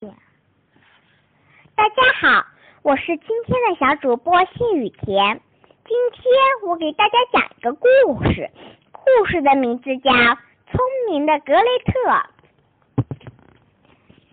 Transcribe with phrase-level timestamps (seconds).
[0.00, 2.46] 大家好，
[2.82, 5.40] 我是今天的小主播谢雨田。
[5.84, 8.48] 今天我给大家讲一个故事，
[8.92, 10.12] 故事的名字叫
[10.70, 10.80] 《聪
[11.10, 11.92] 明的格雷特》。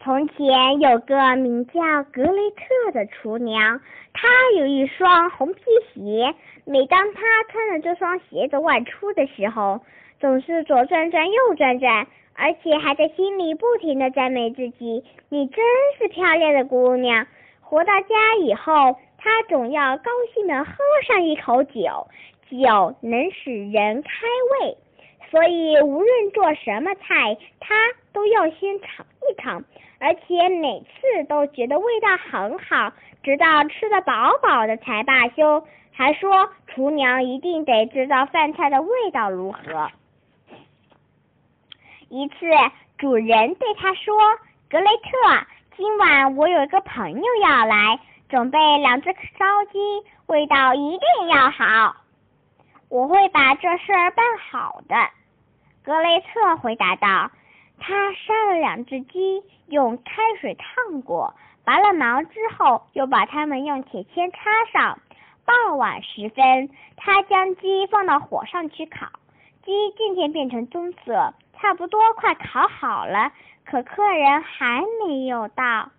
[0.04, 3.82] 从前有个名叫格雷特的厨娘，
[4.13, 4.28] 她
[4.60, 5.62] 有一双红皮
[5.96, 6.36] 鞋。
[6.66, 9.82] 每当她穿着这双鞋子外出的时候，
[10.20, 12.08] 总是左转转右转转。
[12.38, 15.64] 而且还在心里不停的赞美自己：“你真
[15.97, 17.26] 是漂亮的姑娘。”
[17.64, 20.73] 回到家以后，她总要高兴的喝
[21.08, 22.08] 上一口酒，
[22.50, 24.09] 酒能使人开
[24.59, 24.76] 胃，
[25.32, 27.73] 所以无论做什么菜，她
[28.12, 29.64] 都要先尝一尝，
[30.00, 32.92] 而且每次都觉得味道很好，
[33.23, 35.66] 直到吃得饱饱的才罢休。
[35.94, 39.90] 还说厨娘一定得知道饭菜的味道如何。
[42.09, 42.36] 一次，
[42.98, 44.16] 主人对他说
[44.70, 45.45] ：“格雷特，
[45.76, 49.80] 今晚我有一个朋友要来，准备两只烧鸡，
[50.28, 51.95] 味道一定要好。
[52.89, 54.95] 我会把这事儿办好的。”
[55.83, 57.31] 格雷特回答道。
[57.78, 61.33] 他杀了两只鸡，用开水烫过，
[61.66, 64.39] 拔了毛之后，又把它们用铁签插
[64.72, 64.98] 上。
[65.44, 69.08] 傍晚时分，他将鸡放到火上去烤，
[69.66, 71.33] 鸡渐渐变成棕色。
[71.59, 73.31] 差不多快烤好了，
[73.66, 75.89] 可客人还没有到。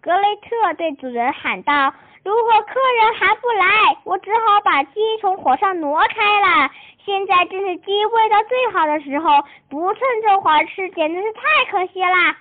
[0.00, 1.92] 格雷特对主人喊道
[2.24, 6.70] ：“如果客人还不来，我只好把鸡从火上挪开了。
[7.04, 12.36] 现在正是鸡味道最好的时候，不趁这会儿吃，简直是太可惜啦。”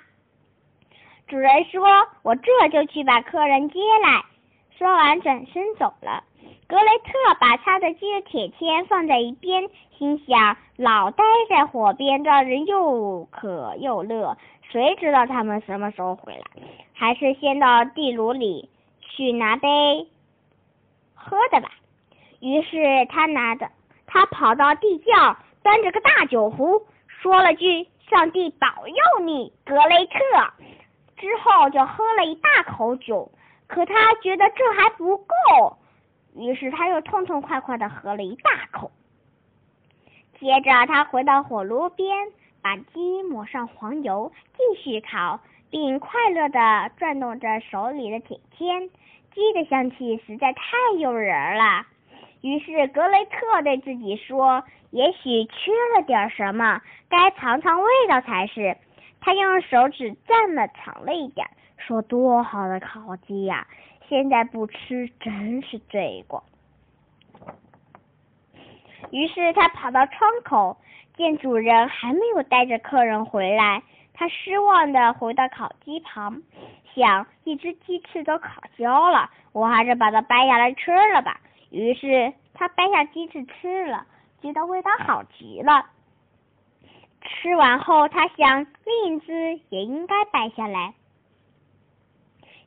[1.27, 4.23] 主人说：“我这就去把客人接来。”
[4.77, 6.23] 说完，转身走了。
[6.70, 9.67] 格雷特把他的鸡的铁签放在一边，
[9.98, 14.38] 心想：老待在火边，让人又渴又乐。
[14.70, 16.44] 谁知道他们什么时候回来？
[16.94, 18.70] 还是先到地炉里
[19.02, 20.08] 去拿杯
[21.16, 21.72] 喝的吧。
[22.39, 22.78] 于是
[23.09, 23.67] 他拿着，
[24.05, 30.20] 他跑到地窖，端着个大酒壶，说了句：“上帝保佑你，格雷特。”
[31.17, 33.32] 之后就喝了一大口酒。
[33.66, 35.77] 可他觉得这还不够。
[36.39, 38.92] 于是他又痛痛快快的喝了一大口，
[40.39, 42.08] 接着他回到火炉边，
[42.61, 48.89] 把鸡抹上黄油，继续烤，并快乐的转动着手里的铁签。
[49.36, 50.61] 鸡的香气实在太
[50.98, 51.86] 诱人了。
[52.42, 58.78] 于是格雷特对自己说：“也许缺了点什么，该尝尝味道才是。”
[59.22, 61.45] 他用手指蘸了尝了一点，
[61.78, 63.67] 说：“多好的烤鸡呀！”
[64.09, 66.43] 现在不吃真是罪过。
[69.11, 70.77] 于是他跑到窗口，
[71.15, 73.83] 见主人还没有带着客人回来，
[74.14, 76.42] 他失望的回到烤鸡旁，
[76.95, 81.39] 想一只鸡翅都烤焦了，我还是把它掰下来吃了吧。
[81.69, 84.05] 于是他掰下鸡翅吃了，
[84.42, 85.86] 觉得味道好极了。
[87.21, 90.93] 吃完后，他想另一只也应该掰下来。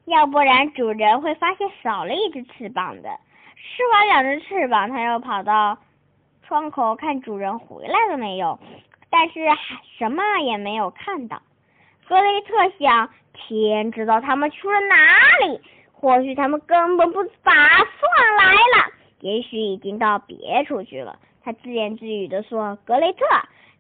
[0.05, 3.09] 要不然主人会发现少了一只翅膀的。
[3.57, 5.79] 吃完两只翅膀，他又跑到
[6.43, 8.59] 窗口看主人回来了没有，
[9.09, 11.41] 但是还什么也没有看到。
[12.09, 15.61] 格雷特想，天知道他们去了哪里？
[15.93, 21.17] 或许他们根本不打算来了，也许已经到别处去了。
[21.45, 23.25] 他自言自语地说：“格雷特。”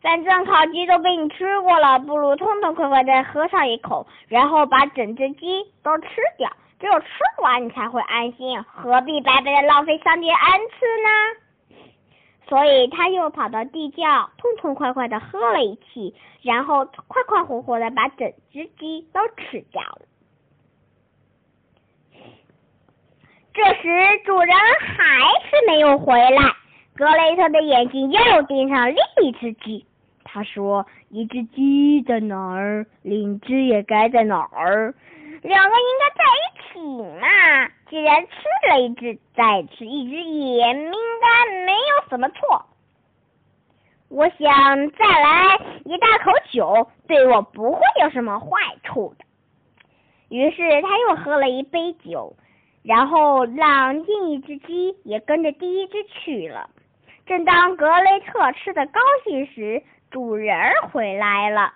[0.03, 6.51] 反正烤鸡都被你吃过了，不如痛痛快快再喝上一口，然后把整只鸡都吃掉。
[6.81, 7.07] 只有吃
[7.41, 10.39] 完你才会安心，何必白白的浪费上帝恩
[10.71, 11.77] 赐呢？
[12.49, 20.01] 所以他又跑到地窖，痛痛快快的喝了一气，然后快快活活的把整只鸡都吃掉了。
[23.55, 25.05] 这时主人还
[25.49, 26.57] 是没有回来，
[26.97, 29.87] 格雷特的眼睛又盯上另一只鸡。
[30.33, 34.95] 他说：“一只鸡在哪儿，另一只也该在哪儿，
[35.43, 36.81] 两个应该在一起
[37.21, 37.69] 嘛。
[37.91, 38.33] 既然吃
[38.71, 40.91] 了一只，再吃一只也应
[41.21, 42.65] 该没有什么错。
[44.09, 49.25] 我想再来一大口酒，对我不会有什么坏处的。”
[50.31, 52.35] 于是他又喝了一杯酒，
[52.83, 56.71] 然后让另一只鸡也跟着第一只去了。
[57.27, 59.83] 正当格雷特吃的高兴时，
[60.13, 60.55] 主人
[60.91, 61.73] 回来了，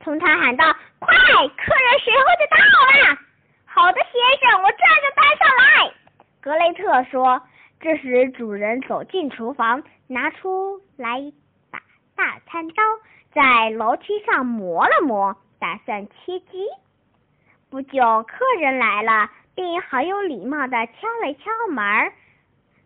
[0.00, 0.64] 从他喊道
[0.98, 3.18] ：“快，客人随后就到了。
[3.66, 5.92] ”“好的，先生，我这就搬上来。”
[6.40, 7.40] 格雷特说。
[7.80, 11.34] 这时，主人走进厨房，拿出来一
[11.72, 11.80] 把
[12.14, 12.82] 大餐刀，
[13.34, 16.68] 在楼梯上磨了磨，打算切鸡。
[17.68, 22.12] 不久，客人来了，并好有礼貌的敲了敲门。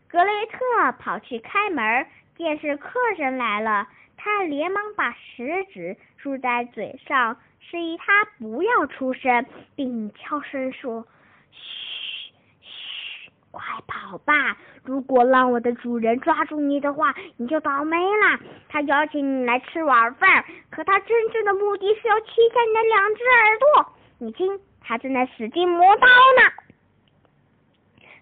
[0.09, 2.07] 格雷特跑去开门，
[2.39, 11.07] 见是客人来了，他连忙把食指竖在嘴上，示意他不要出声，并悄声说
[11.53, 14.57] ：“嘘，嘘，快跑吧！
[14.85, 18.39] 如果让我的主人抓住你的话，你就倒霉了。
[18.69, 23.93] 他邀请你来吃晚饭，可他真正的目的是要切下你的两只耳朵。
[24.19, 26.53] 你听。”他正在使劲磨刀呢。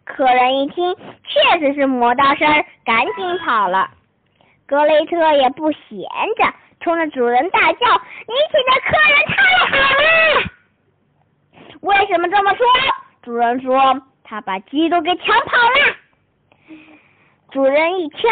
[0.05, 3.91] 客人一听，确实是磨刀声，赶紧跑了。
[4.66, 5.99] 格雷特也不闲
[6.37, 7.87] 着，冲着主人大叫
[8.26, 10.50] ：“你请的客人太好了！”
[11.82, 12.66] 为什么这么说？
[13.22, 15.96] 主人说：“他把鸡都给抢跑了。”
[17.50, 18.31] 主人一听，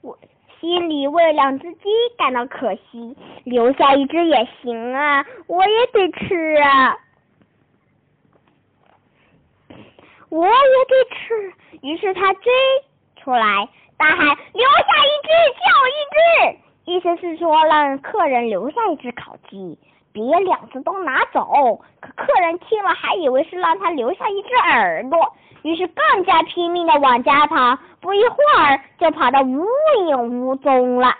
[0.00, 0.18] 我。
[0.60, 6.96] 心里为两只鸡感到可惜，留下一只也行啊，我也得吃啊，
[10.30, 10.52] 我也
[10.88, 11.52] 得吃。
[11.82, 12.50] 于是他追
[13.16, 15.28] 出来，大喊：“留下一只，
[15.60, 16.58] 叫一只！”
[16.92, 19.78] 意思是说让客人留下一只烤鸡，
[20.12, 21.80] 别两只都拿走。
[22.00, 25.34] 可客人听了，还以为是让他留下一只耳朵。
[25.62, 29.66] 于是更加拼命的往家跑，不一会儿就跑得无
[30.08, 31.16] 影无踪了。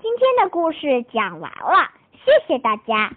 [0.00, 1.90] 今天的故事讲完了，
[2.24, 3.10] 谢谢大家。